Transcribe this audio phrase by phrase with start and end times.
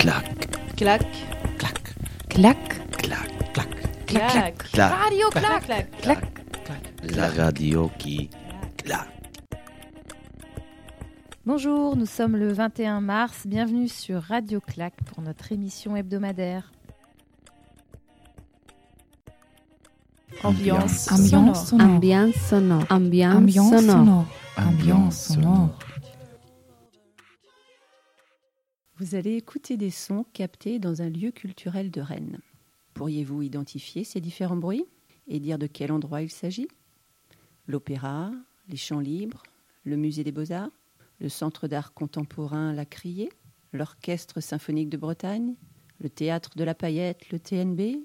[0.00, 0.24] Clac,
[0.76, 1.02] Clac.
[1.58, 1.96] clac,
[2.30, 2.56] Clac,
[3.02, 4.56] clac, clac, Clac.
[4.72, 4.92] clac.
[4.92, 5.66] Radio clac.
[5.66, 6.00] Clac.
[6.00, 7.14] clac.
[7.14, 8.30] La radio qui
[8.82, 9.08] clac.
[11.44, 13.46] Bonjour, nous sommes le 21 mars.
[13.46, 16.72] Bienvenue sur Radio Clac pour notre émission hebdomadaire.
[20.42, 21.12] Ambiance.
[21.12, 21.86] Ambiance sonore.
[21.90, 22.84] Ambiance sonore.
[22.88, 23.96] Ambiance, Ambiance sonore.
[23.98, 24.26] sonore.
[24.56, 25.68] Ambiance sonore.
[29.00, 32.38] Vous allez écouter des sons captés dans un lieu culturel de Rennes.
[32.92, 34.84] Pourriez-vous identifier ces différents bruits
[35.26, 36.68] et dire de quel endroit il s'agit?
[37.66, 38.30] L'opéra,
[38.68, 39.42] les chants libres,
[39.84, 40.68] le musée des beaux-arts,
[41.18, 43.30] le centre d'art contemporain La Criée,
[43.72, 45.54] l'orchestre symphonique de Bretagne,
[45.98, 48.02] le théâtre de la Paillette, le TNB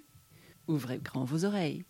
[0.70, 1.84] Ouvrez grand vos oreilles.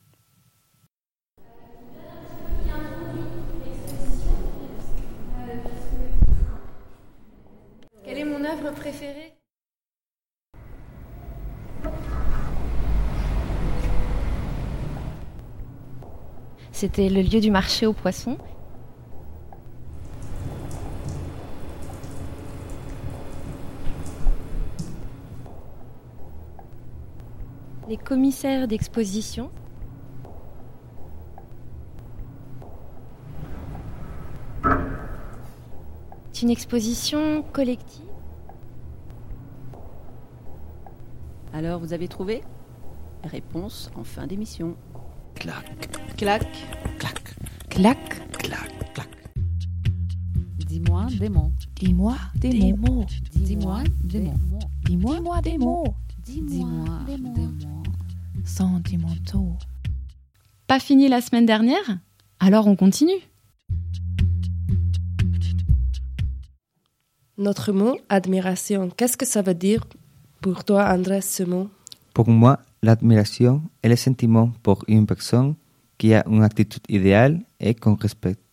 [16.71, 18.37] C'était le lieu du marché aux poissons.
[27.87, 29.49] Les commissaires d'exposition.
[36.33, 38.14] C'est une exposition collective.
[41.55, 42.43] Alors, vous avez trouvé
[43.23, 44.75] Réponse en fin d'émission.
[45.35, 45.63] Clac,
[46.17, 46.45] Clac.
[46.97, 47.35] clac,
[47.69, 49.09] Clac, clac, clac.
[50.67, 51.53] Dis-moi des mots.
[51.77, 53.05] dis-moi des, mots.
[53.35, 54.59] Dis-moi des mots.
[54.83, 55.95] Dis-moi des mots.
[56.25, 57.53] Dis-moi des mots.
[58.43, 59.53] Sentimentaux.
[60.67, 61.99] Pas fini la semaine dernière?
[62.41, 63.13] Alors on continue.
[67.37, 69.87] Notre mot, admiration, qu'est-ce que ça veut dire?
[70.45, 71.71] Pour toi, Andrés, ce mot?
[72.13, 75.55] Pour moi, l'admiration est le sentiment pour une personne
[75.97, 78.43] qui a une attitude idéale et qu'on respecte.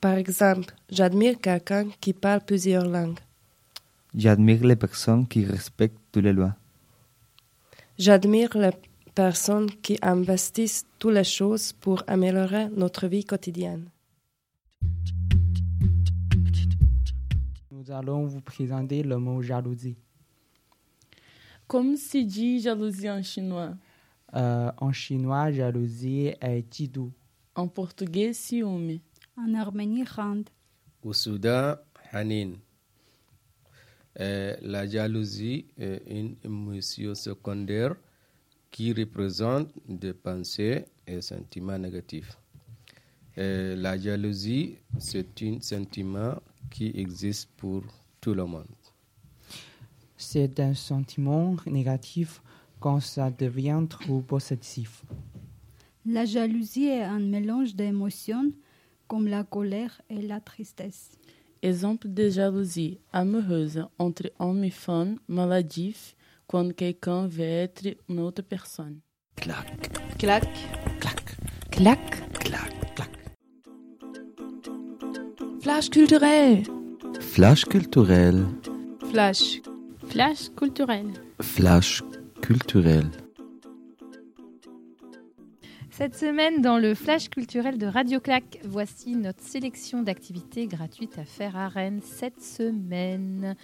[0.00, 3.20] Par exemple, j'admire quelqu'un qui parle plusieurs langues.
[4.16, 6.56] J'admire les personnes qui respectent toutes les lois.
[7.96, 8.72] J'admire les
[9.14, 13.84] personnes qui investissent toutes les choses pour améliorer notre vie quotidienne.
[17.70, 19.94] Nous allons vous présenter le mot jalousie.
[21.66, 23.74] Comme se dit jalousie en chinois?
[24.34, 27.12] Euh, en chinois, jalousie est jidou.
[27.54, 28.98] En portugais, ciúme.
[29.36, 30.44] En Arménie, Rand.
[31.02, 31.76] Au Soudan,
[32.12, 32.52] Hanin.
[34.20, 37.94] Euh, la jalousie est une émotion secondaire
[38.70, 42.38] qui représente des pensées et sentiments négatifs.
[43.38, 46.34] Euh, la jalousie, c'est un sentiment
[46.70, 47.82] qui existe pour
[48.20, 48.66] tout le monde.
[50.24, 52.40] C'est un sentiment négatif
[52.78, 55.02] quand ça devient trop positif.
[56.06, 58.52] La jalousie est un mélange d'émotions
[59.08, 61.10] comme la colère et la tristesse.
[61.60, 66.14] Exemple de jalousie amoureuse entre homme et femme maladif
[66.46, 69.00] quando quelqu'un veut être une autre personne.
[69.36, 70.44] Clac, Clac.
[71.00, 71.36] clac,
[71.70, 73.10] Clac, clac, clac.
[75.60, 76.62] flash culturel.
[77.20, 78.44] Flash culturel.
[79.10, 79.60] Flash.
[80.12, 81.06] Flash culturel.
[81.40, 82.02] Flash
[82.42, 83.10] culturel.
[85.90, 91.24] Cette semaine, dans le flash culturel de Radio Clac, voici notre sélection d'activités gratuites à
[91.24, 93.56] faire à Rennes cette semaine.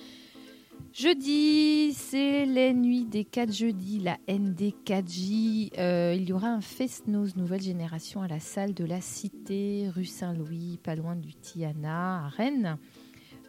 [0.94, 5.72] Jeudi, c'est les nuits des 4 jeudis, la ND4J.
[5.76, 10.06] Euh, il y aura un Fest-Noz nouvelle génération à la salle de la Cité, rue
[10.06, 12.78] Saint-Louis, pas loin du Tiana, à Rennes.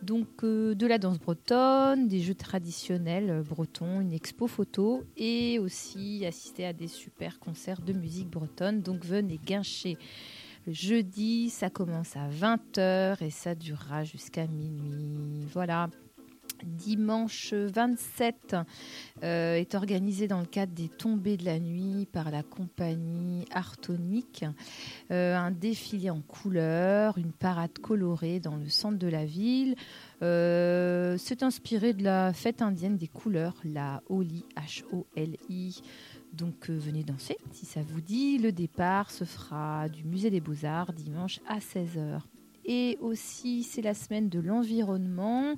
[0.02, 5.60] Donc euh, de la danse bretonne, des jeux traditionnels euh, bretons, une expo photo et
[5.60, 8.82] aussi assister à des super concerts de musique bretonne.
[8.82, 9.98] Donc venez guincher.
[10.68, 15.46] Jeudi, ça commence à 20h et ça durera jusqu'à minuit.
[15.52, 15.90] Voilà.
[16.64, 18.56] Dimanche 27
[19.24, 24.46] euh, est organisé dans le cadre des tombées de la nuit par la compagnie Artonique.
[25.12, 29.76] Euh, un défilé en couleurs, une parade colorée dans le centre de la ville.
[30.22, 35.82] Euh, C'est inspiré de la fête indienne des couleurs, la Holi, H-O-L-I.
[36.34, 38.38] Donc euh, venez danser si ça vous dit.
[38.38, 42.22] Le départ se fera du musée des beaux-arts dimanche à 16h.
[42.72, 45.56] Et aussi, c'est la semaine de l'environnement.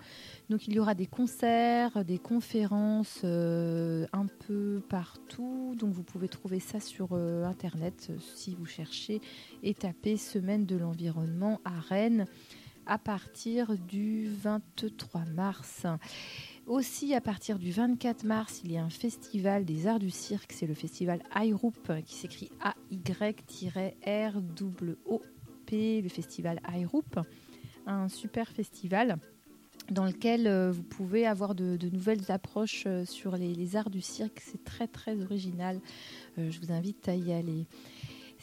[0.50, 5.76] Donc, il y aura des concerts, des conférences euh, un peu partout.
[5.78, 9.20] Donc, vous pouvez trouver ça sur euh, Internet euh, si vous cherchez
[9.62, 12.28] et tapez Semaine de l'environnement à Rennes
[12.86, 15.86] à partir du 23 mars.
[16.66, 20.54] Aussi, à partir du 24 mars, il y a un festival des arts du cirque.
[20.54, 22.52] C'est le festival iRoop qui s'écrit
[25.72, 27.20] Le festival iRoop.
[27.86, 29.18] Un super festival
[29.90, 33.90] dans lequel euh, vous pouvez avoir de, de nouvelles approches euh, sur les, les arts
[33.90, 34.42] du cirque.
[34.42, 35.80] C'est très très original.
[36.38, 37.66] Euh, je vous invite à y aller.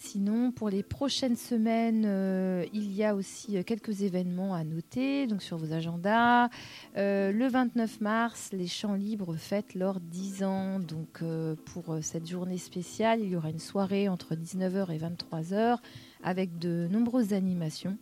[0.00, 5.26] Sinon, pour les prochaines semaines, euh, il y a aussi euh, quelques événements à noter
[5.26, 6.50] donc sur vos agendas.
[6.96, 10.78] Euh, le 29 mars, les Champs Libres fêtent leurs 10 ans.
[10.78, 11.22] Donc,
[11.64, 15.78] pour cette journée spéciale, il y aura une soirée entre 19h et 23h
[16.22, 17.98] avec de nombreuses animations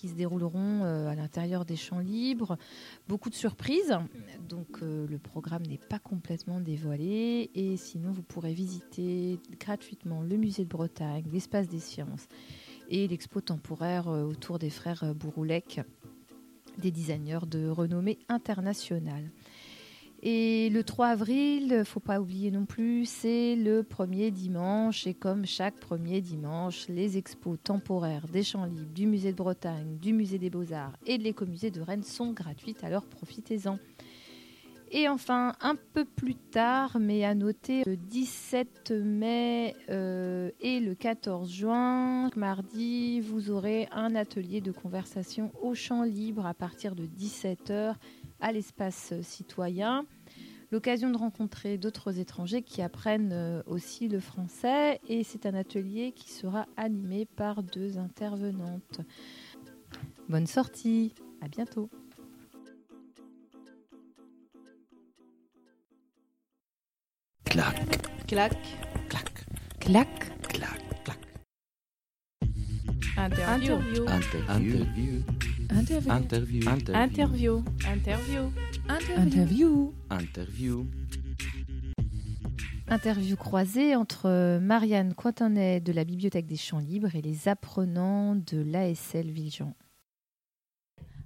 [0.00, 2.56] qui se dérouleront euh, à l'intérieur des champs libres.
[3.06, 3.94] Beaucoup de surprises,
[4.48, 7.50] donc euh, le programme n'est pas complètement dévoilé.
[7.54, 12.28] Et sinon, vous pourrez visiter gratuitement le musée de Bretagne, l'espace des sciences
[12.88, 15.82] et l'expo temporaire euh, autour des frères Bouroulec,
[16.78, 19.30] des designers de renommée internationale.
[20.22, 25.06] Et le 3 avril, faut pas oublier non plus, c'est le premier dimanche.
[25.06, 29.96] Et comme chaque premier dimanche, les expos temporaires des Champs Libres, du Musée de Bretagne,
[29.98, 33.78] du Musée des Beaux-Arts et de l'Écomusée de Rennes sont gratuites, alors profitez-en.
[34.92, 40.96] Et enfin, un peu plus tard, mais à noter, le 17 mai euh, et le
[40.96, 47.04] 14 juin, mardi, vous aurez un atelier de conversation au champ libre à partir de
[47.04, 47.94] 17h
[48.40, 50.04] à l'espace citoyen.
[50.72, 56.12] L'occasion de rencontrer d'autres étrangers qui apprennent euh, aussi le français et c'est un atelier
[56.12, 59.00] qui sera animé par deux intervenantes.
[60.28, 61.90] Bonne sortie, à bientôt.
[67.44, 67.74] Clac,
[68.28, 68.56] Clac.
[69.08, 69.46] clac,
[69.80, 70.08] Clac.
[70.48, 71.18] clac, clac.
[73.16, 73.74] Interview.
[73.74, 74.06] Interview.
[74.48, 75.39] Interview.
[75.72, 76.10] Interview.
[76.10, 77.62] Interview.
[77.84, 78.52] Interview.
[78.88, 79.94] Interview.
[80.10, 80.86] Interview.
[82.88, 88.60] Interview croisée entre Marianne Cointanet de la Bibliothèque des Champs Libres et les apprenants de
[88.60, 89.76] l'ASL Villejean.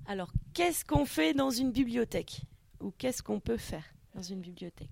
[0.06, 2.42] Alors, qu'est-ce qu'on fait dans une bibliothèque?
[2.80, 4.90] Ou qu'est-ce qu'on peut faire dans une bibliothèque?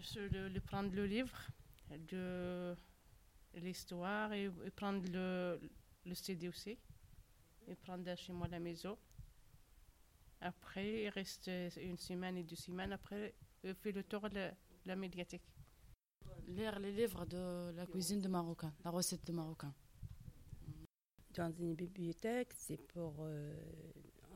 [0.00, 1.36] Je de, de prendre le livre,
[2.12, 2.76] de
[3.60, 5.60] l'histoire et, et prendre le,
[6.06, 6.78] le CD aussi.
[7.68, 8.98] Et prendre chez moi à la maison.
[10.40, 12.92] Après, il reste une semaine et deux semaines.
[12.92, 15.42] Après, je fais le tour de la, de la médiathèque.
[16.48, 19.74] Lire les livres de la cuisine de Marocain, la recette de Marocain.
[21.34, 23.54] Dans une bibliothèque, c'est pour euh,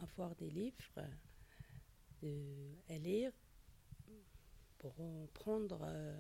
[0.03, 1.01] avoir des livres
[2.23, 3.33] euh, à lire,
[4.79, 6.17] pour en prendre, euh,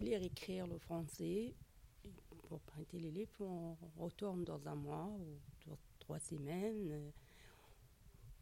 [0.00, 1.54] lire, écrire le français.
[2.48, 5.38] Pour prêter les livres, on retourne dans un mois ou
[6.10, 6.90] trois semaines.
[6.90, 7.10] euh,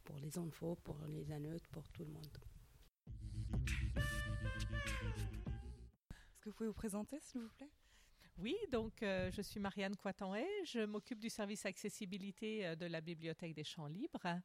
[0.04, 2.38] Pour les enfants, pour les adultes, pour tout le monde.
[6.06, 7.68] Est-ce que vous pouvez vous présenter, s'il vous plaît?
[8.38, 13.02] Oui, donc euh, je suis Marianne Coitanhay, je m'occupe du service accessibilité euh, de la
[13.02, 14.40] Bibliothèque des Champs Libres.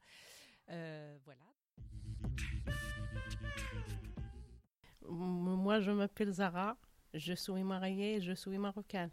[0.69, 1.45] Euh, voilà.
[5.07, 6.75] Moi, je m'appelle Zara.
[7.13, 9.11] Je suis mariée et je suis marocaine.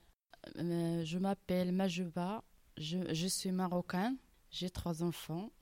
[0.56, 2.42] Euh, je m'appelle Majouba,
[2.80, 4.16] je, je suis marocaine,
[4.50, 5.52] j'ai trois enfants,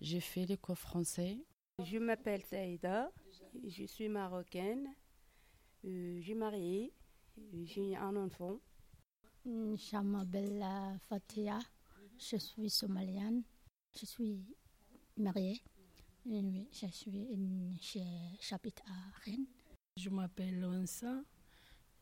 [0.00, 1.36] j'ai fait l'école français.
[1.84, 3.10] Je m'appelle Saïda,
[3.66, 4.88] je suis marocaine,
[5.84, 6.92] euh, j'ai marié,
[7.64, 8.60] j'ai un enfant.
[9.44, 10.64] Je m'appelle
[11.08, 11.58] Fatia,
[12.16, 13.42] je suis somalienne,
[13.98, 14.40] je suis
[15.16, 15.60] mariée,
[16.24, 19.46] je suis une- je- j'habite à Rennes.
[19.96, 21.22] Je m'appelle Onsa.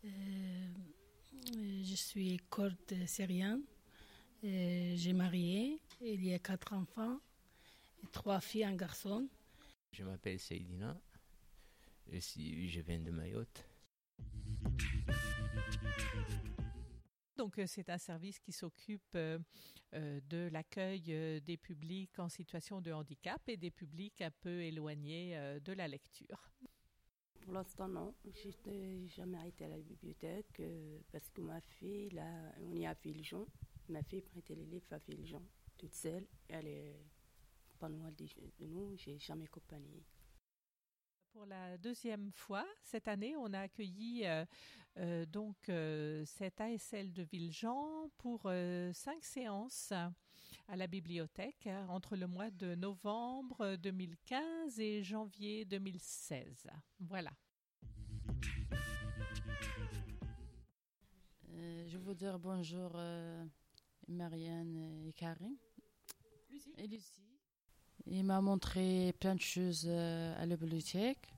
[0.05, 0.73] Euh,
[1.83, 3.63] je suis kurde syrienne.
[4.43, 5.81] J'ai marié.
[6.01, 7.21] Il y a quatre enfants,
[8.03, 9.29] et trois filles et un garçon.
[9.93, 10.99] Je m'appelle Seydina.
[12.11, 13.69] Je, suis, je viens de Mayotte.
[17.37, 19.39] Donc euh, c'est un service qui s'occupe euh,
[19.95, 25.59] euh, de l'accueil des publics en situation de handicap et des publics un peu éloignés
[25.65, 26.51] de la lecture.
[27.41, 28.15] Pour l'instant, non.
[28.25, 30.61] Je n'ai jamais été à la bibliothèque
[31.11, 33.47] parce que ma fille, là, on est à Villejean.
[33.91, 35.43] Ma fille prêtait les livres à Villejean,
[35.77, 36.27] toute seule.
[36.49, 36.97] Elle est
[37.81, 38.25] pas loin de
[38.59, 40.05] de nous, j'ai jamais accompagné.
[41.33, 44.45] Pour la deuxième fois cette année, on a accueilli euh,
[44.99, 49.93] euh, donc euh, cette ASL de Villejean pour euh, cinq séances
[50.69, 56.69] à la bibliothèque hein, entre le mois de novembre 2015 et janvier 2016.
[57.01, 57.33] Voilà.
[61.49, 63.45] Euh, je veux dire bonjour euh,
[64.11, 64.77] Marianne
[65.07, 65.57] et Karine.
[66.51, 66.73] Lucie.
[66.79, 67.23] Et Lucie.
[68.07, 71.35] Il m'a montré plein de choses euh, à la bibliothèque.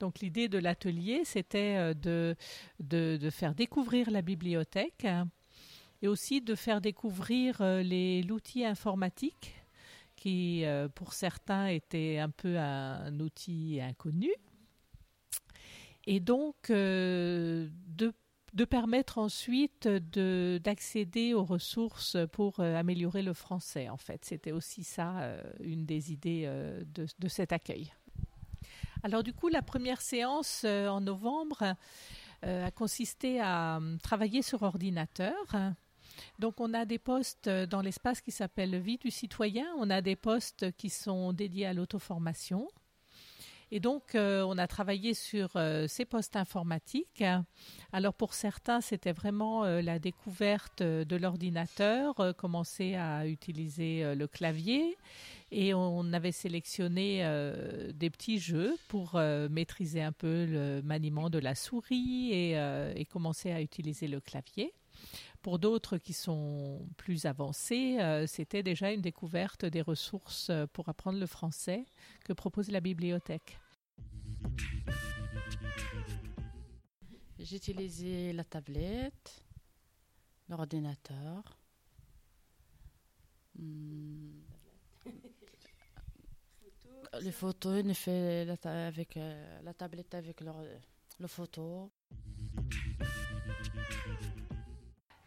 [0.00, 2.36] Donc l'idée de l'atelier, c'était euh, de,
[2.80, 5.28] de, de faire découvrir la bibliothèque hein,
[6.02, 9.54] et aussi de faire découvrir euh, les- l'outil informatique
[10.16, 10.64] qui,
[10.96, 14.32] pour certains, était un peu un, outil inconnu.
[16.08, 18.12] Et donc, euh, de,
[18.58, 24.24] de permettre ensuite de- d'accéder aux ressources pour euh, améliorer le français, en fait.
[24.24, 27.92] C'était aussi ça, euh, une des idées euh, de, de cet accueil.
[29.04, 31.76] Alors du coup, la première séance en novembre
[32.42, 35.36] a consisté à euh, travailler sur ordinateur.
[36.40, 40.16] Donc on a des postes dans l'espace qui s'appelle Vie du citoyen, on a des
[40.16, 42.66] postes qui sont dédiés à l'auto-formation.
[43.70, 47.22] Et donc, euh, on a travaillé sur euh, ces postes informatiques.
[47.92, 54.96] Alors, pour certains, c'était vraiment euh, la découverte de l'ordinateur, commencer à utiliser le clavier.
[55.50, 57.22] Et on avait sélectionné
[57.94, 59.18] des petits jeux pour
[59.50, 64.74] maîtriser un peu le maniement de la souris et commencer à utiliser le clavier.
[65.42, 70.88] Pour d'autres qui sont plus avancés, euh, c'était déjà une découverte des ressources euh, pour
[70.88, 71.84] apprendre le français
[72.24, 73.58] que propose la bibliothèque.
[77.38, 79.44] J'ai utilisé la tablette,
[80.48, 81.56] l'ordinateur.
[83.56, 84.40] Hmm.
[87.22, 91.90] Les photos, on fait la avec euh, la tablette avec le photo.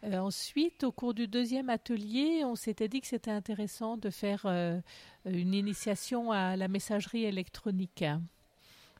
[0.04, 4.42] Euh, ensuite, au cours du deuxième atelier, on s'était dit que c'était intéressant de faire
[4.46, 4.80] euh,
[5.24, 8.04] une initiation à la messagerie électronique.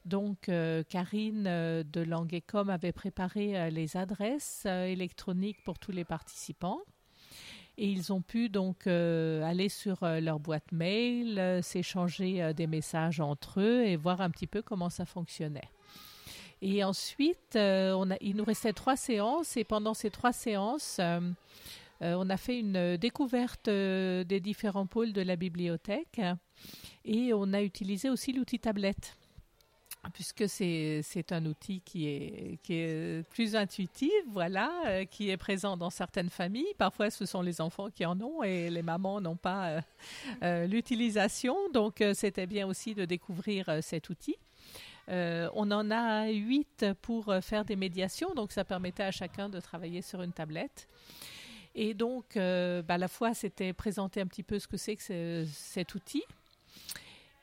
[0.04, 6.80] Donc, euh, Karine de Languecom avait préparé les adresses électroniques pour tous les participants.
[7.78, 13.85] Et ils ont pu donc aller sur leur boîte mail, s'échanger des messages entre eux
[13.85, 15.71] et voir un petit peu comment ça fonctionnait.
[16.64, 21.21] Et ensuite, euh, il nous restait trois séances et pendant ces trois séances, euh,
[22.02, 26.21] euh, on a fait une découverte des différents pôles de la bibliothèque
[27.04, 29.16] et on a utilisé aussi l'outil tablette
[30.14, 36.75] puisque c'est un outil qui est, plus intuitif, voilà, qui est présent dans certaines familles.
[36.76, 39.81] Parfois, ce sont les enfants qui en ont et les mamans n'ont pas
[40.42, 41.57] l'utilisation.
[41.73, 44.37] Donc, c'était bien aussi de découvrir cet outil.
[45.09, 49.49] Euh, on en a huit pour euh, faire des médiations, donc ça permettait à chacun
[49.49, 50.88] de travailler sur une tablette.
[51.75, 54.94] Et donc, euh, bah, à la fois, c'était présenter un petit peu ce que c'est
[54.97, 56.23] que ce- cet outil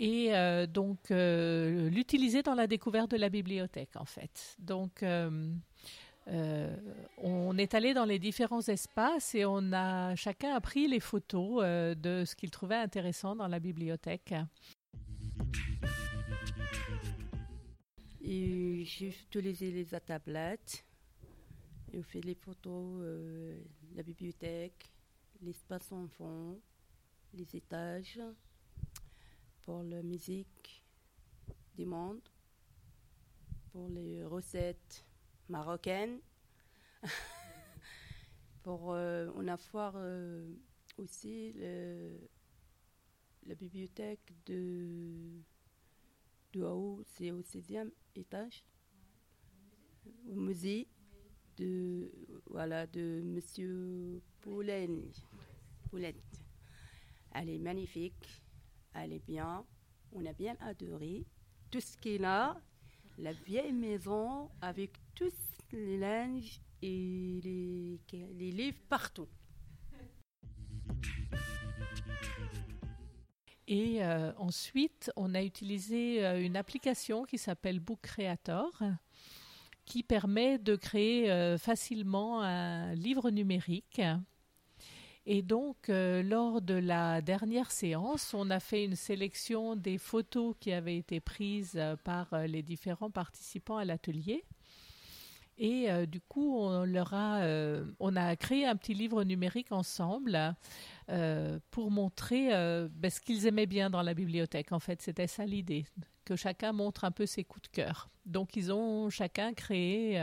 [0.01, 0.31] et
[0.67, 4.55] donc l'utiliser dans la découverte de la bibliothèque, en fait.
[4.57, 5.03] Donc,
[6.25, 11.65] on est allé dans les différents espaces et on a chacun a pris les photos
[11.97, 14.33] de ce qu'il trouvait intéressant dans la bibliothèque.
[18.29, 20.85] Et j'ai utilisé les tablettes.
[21.91, 23.59] Et on fait les photos, euh,
[23.95, 24.91] la bibliothèque,
[25.41, 26.55] l'espace enfant,
[27.33, 28.19] les étages,
[29.61, 30.83] pour la musique
[31.75, 32.21] du monde,
[33.71, 35.05] pour les recettes
[35.47, 36.19] marocaines.
[38.63, 40.45] pour, euh, on a foire euh,
[40.97, 42.29] aussi le-
[43.47, 45.41] la bibliothèque de,
[46.53, 48.63] de haut, c'est au 16e étage,
[50.27, 50.87] au musée
[51.57, 52.11] de,
[52.47, 55.11] voilà, de Monsieur Poulen.
[55.89, 56.15] Poulet.
[57.31, 58.43] Elle est magnifique,
[58.93, 59.65] elle est bien,
[60.11, 61.25] on a bien adoré.
[61.71, 62.61] Tout ce qu'il a,
[63.17, 65.33] la vieille maison avec tous
[65.71, 69.27] les linges et les livres partout.
[73.71, 78.71] Et euh, ensuite, on a utilisé euh, une application qui s'appelle Book Creator,
[79.85, 84.01] qui permet de créer euh, facilement un livre numérique.
[85.27, 90.71] Et donc, lors de la dernière séance, on a fait une sélection des photos qui
[90.71, 94.43] avaient été prises par les différents participants à l'atelier.
[95.59, 99.73] Et euh, du coup, on leur a, euh, on a créé un petit livre numérique
[99.73, 100.55] ensemble
[101.09, 102.49] euh, pour montrer
[102.89, 104.71] ben, ce qu'ils aimaient bien dans la bibliothèque.
[104.71, 105.85] En fait, c'était ça l'idée,
[106.23, 108.09] que chacun montre un peu ses coups de cœur.
[108.25, 110.21] Donc, ils ont chacun créé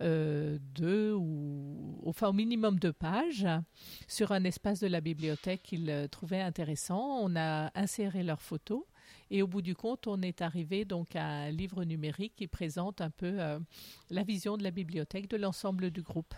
[0.00, 3.46] deux ou, enfin, au minimum deux pages
[4.08, 7.18] sur un espace de la bibliothèque qu'ils trouvaient intéressant.
[7.20, 8.84] On a inséré leurs photos.
[9.30, 13.00] Et au bout du compte, on est arrivé donc à un livre numérique qui présente
[13.00, 13.60] un peu euh,
[14.10, 16.34] la vision de la bibliothèque de l'ensemble du groupe.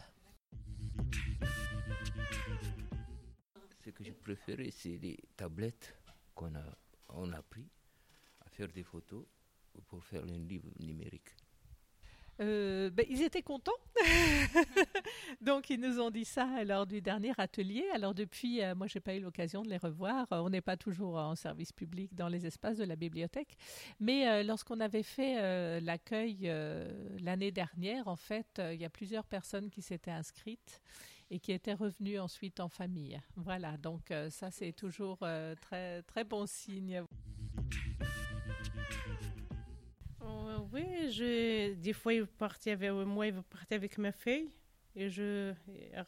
[3.85, 5.97] Ce que préféré, c'est les tablettes
[6.35, 6.65] qu'on a,
[7.09, 9.25] on a à faire des photos
[9.89, 11.31] pour faire un livre numérique.
[12.41, 13.73] Euh, ben, ils étaient contents.
[15.41, 17.85] Donc, ils nous ont dit ça lors du dernier atelier.
[17.95, 20.27] Alors, depuis, euh, moi, je n'ai pas eu l'occasion de les revoir.
[20.33, 23.57] Euh, on n'est pas toujours en service public dans les espaces de la bibliothèque.
[24.01, 26.51] Mais lorsqu'on avait fait l'accueil
[27.21, 30.81] l'année dernière, en fait, il y a plusieurs personnes qui s'étaient inscrites
[31.31, 33.21] et qui étaient revenues ensuite en famille.
[33.37, 35.19] Voilà, donc ça, c'est toujours
[35.61, 37.03] très, très bon signe.
[40.23, 44.51] Euh, oui, je, des fois, il partait avec moi, il partait avec ma fille
[44.95, 45.53] et je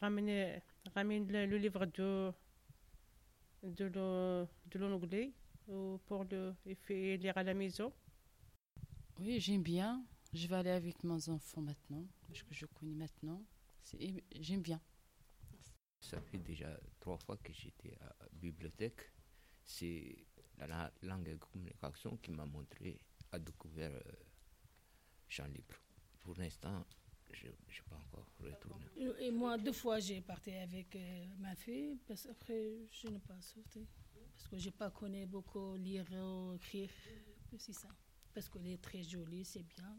[0.01, 0.61] ramenais,
[0.93, 2.31] ramène le, le livre de,
[3.63, 5.31] de l'an- de l'anglais
[5.69, 6.53] euh, pour le
[6.89, 7.91] et lire à la maison.
[9.19, 10.03] Oui, j'aime bien.
[10.33, 13.41] Je vais aller avec mes enfants maintenant, parce que je connais maintenant.
[13.81, 14.81] C'est- J'aime bien.
[16.01, 19.01] Ça fait déjà trois fois que j'étais à la bibliothèque.
[19.63, 20.17] C'est
[20.57, 22.99] la la- langue de communication qui m'a montré,
[23.35, 24.01] a découvert euh,
[25.27, 25.75] champ libre.
[26.21, 26.85] Pour l'instant,
[27.31, 27.53] je n'ai
[27.89, 28.85] pas encore retourné.
[29.19, 33.39] Et moi, deux fois, j'ai parti avec euh, ma fille, parce qu'après, je n'ai pas
[33.41, 33.87] sauté.
[34.35, 36.89] Parce que je n'ai pas connu beaucoup lire ou écrire.
[37.57, 37.89] C'est ça.
[38.33, 39.97] Parce qu'elle est très jolie, c'est bien.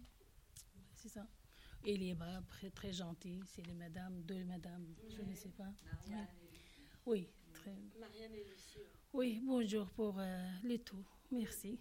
[0.94, 1.26] C'est ça.
[1.84, 3.40] Et il est bas, très, très gentil.
[3.46, 5.72] C'est les madames, deux madames, je ne sais pas.
[6.08, 6.16] Oui.
[7.06, 7.76] Oui, très.
[8.00, 8.78] Marianne et Lucie.
[9.12, 11.06] Oui, bonjour pour euh, les tout.
[11.30, 11.78] Merci.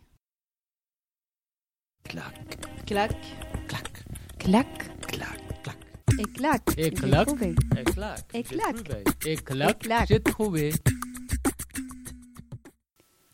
[2.05, 2.85] Clac.
[2.85, 3.11] Clac.
[3.67, 4.05] Clac.
[4.39, 4.67] Clac.
[5.07, 5.37] Clac.
[5.63, 5.77] Clac.
[6.19, 6.61] Et clac.
[6.77, 7.27] Et clac.
[7.29, 8.25] Et clac.
[8.33, 8.75] Et j'ai clac.
[8.75, 9.03] trouvé.
[9.25, 9.69] Et clac.
[9.69, 10.07] Et clac.
[10.07, 10.73] J'ai trouvé.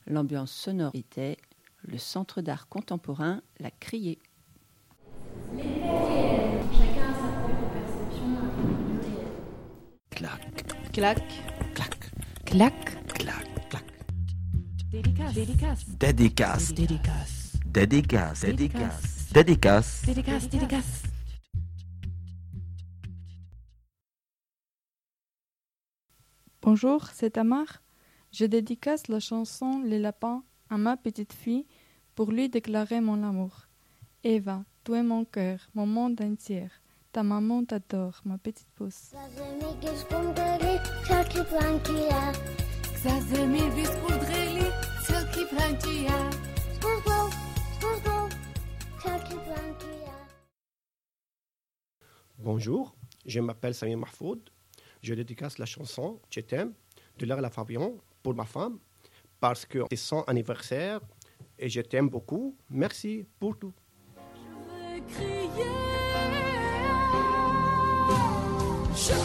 [0.08, 1.38] L'ambiance sonore était
[1.84, 4.20] le Centre d'art contemporain La Criée.
[5.58, 5.68] Chacun
[7.02, 8.32] a sa propre perception
[9.02, 9.38] réelle.
[10.10, 10.92] Clac.
[10.94, 11.24] Clac.
[11.76, 12.12] Clac.
[12.46, 12.98] Clac.
[13.14, 13.48] Clac.
[13.70, 13.86] Clac.
[14.92, 15.34] Dédicace.
[15.34, 15.86] Dédicace.
[15.98, 16.74] Dédicace.
[16.74, 17.41] Dédicace.
[17.72, 18.42] Dédicace.
[18.42, 19.32] Dédicace.
[19.32, 20.06] Dédicace.
[20.06, 20.50] Dédicace.
[20.50, 21.04] Dédicace.
[26.62, 27.82] Bonjour, c'est Tamar.
[28.34, 31.66] Je dédicace la chanson Les lapins à ma petite fille
[32.14, 33.68] pour lui déclarer mon amour.
[34.26, 36.68] Eva, tu es mon cœur, mon monde entier.
[37.14, 39.14] Ta maman t'adore, ma petite pousse.
[52.44, 54.40] Bonjour, je m'appelle Samir Mahfoud.
[55.04, 56.74] Je dédicace la chanson Je t'aime
[57.20, 58.80] de Laura Fabian pour ma femme
[59.40, 61.02] parce que c'est son anniversaire
[61.60, 62.58] et je t'aime beaucoup.
[62.68, 63.74] Merci pour tout.
[65.08, 65.14] Je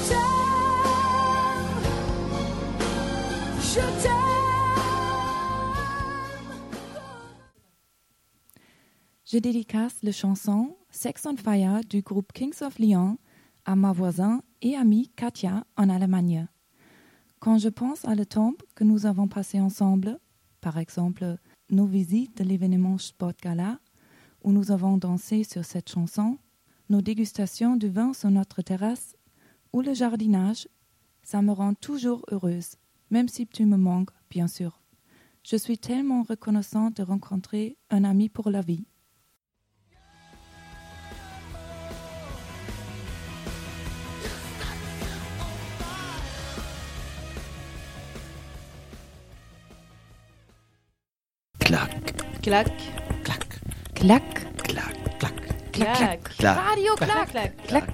[0.09, 0.67] t'aime,
[3.63, 4.27] je t'aime.
[9.25, 13.19] Je dédicace la chanson Sex on Fire du groupe Kings of Leon
[13.67, 16.49] à ma voisine et amie Katia en Allemagne.
[17.39, 20.19] Quand je pense à le temps que nous avons passé ensemble,
[20.63, 21.37] par exemple
[21.69, 23.79] nos visites de l'événement Sport Gala,
[24.43, 26.39] où nous avons dansé sur cette chanson,
[26.89, 29.17] nos dégustations du vin sur notre terrasse
[29.75, 30.67] ou le jardinage,
[31.23, 32.77] ça me rend toujours heureuse,
[33.11, 34.81] même si tu me manques, bien sûr.
[35.43, 38.87] Je suis tellement reconnaissante de rencontrer un ami pour la vie.
[52.47, 52.71] Clac.
[53.25, 53.61] Clac.
[53.97, 54.23] Clac.
[54.57, 55.19] Clac.
[55.19, 55.73] Clac.
[55.73, 56.37] Clac.
[56.39, 56.57] Clac.
[56.57, 57.31] Radio clac.
[57.33, 57.67] Clac.
[57.67, 57.89] Clac.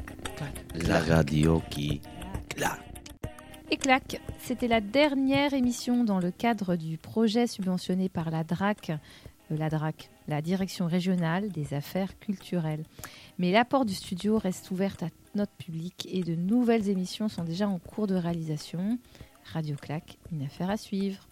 [0.87, 2.03] La radio qui
[2.51, 2.79] clac.
[3.71, 8.91] Et clac, c'était la dernière émission dans le cadre du projet subventionné par la DRAC,
[8.91, 12.85] euh, la DRAC, la Direction régionale des affaires culturelles.
[13.39, 17.45] Mais la porte du studio reste ouverte à notre public et de nouvelles émissions sont
[17.45, 18.99] déjà en cours de réalisation.
[19.55, 21.27] Radio Clac, une affaire à suivre.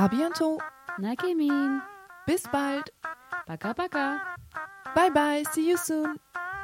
[0.00, 0.56] À bientôt.
[0.98, 1.82] Nakemin.
[2.26, 2.88] Bis bald.
[3.46, 4.16] Paka paka.
[4.96, 5.44] Bye bye.
[5.52, 6.16] See you soon.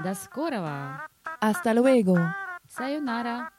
[0.02, 1.04] Das Korawa.
[1.42, 2.16] Hasta luego.
[2.66, 3.52] Sayonara.